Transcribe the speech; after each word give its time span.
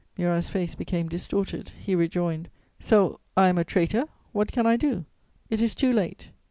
Murat's 0.17 0.49
face 0.49 0.73
became 0.73 1.07
distorted; 1.07 1.73
he 1.79 1.93
rejoined: 1.93 2.49
"So 2.79 3.19
I 3.37 3.49
am 3.49 3.59
a 3.59 3.63
traitor? 3.63 4.05
What 4.31 4.51
can 4.51 4.65
I 4.65 4.75
do? 4.75 5.05
It 5.51 5.61
is 5.61 5.75
too 5.75 5.93
late!" 5.93 6.29